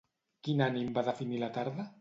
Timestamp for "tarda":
1.61-1.89